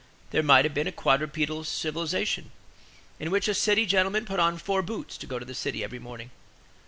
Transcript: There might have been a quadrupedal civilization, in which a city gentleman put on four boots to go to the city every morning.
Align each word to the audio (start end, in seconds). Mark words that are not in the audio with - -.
There 0.31 0.41
might 0.41 0.65
have 0.65 0.73
been 0.73 0.87
a 0.87 0.91
quadrupedal 0.91 1.63
civilization, 1.63 2.49
in 3.19 3.29
which 3.29 3.47
a 3.47 3.53
city 3.53 3.85
gentleman 3.85 4.25
put 4.25 4.39
on 4.39 4.57
four 4.57 4.81
boots 4.81 5.15
to 5.19 5.27
go 5.27 5.37
to 5.37 5.45
the 5.45 5.53
city 5.53 5.83
every 5.83 5.99
morning. 5.99 6.31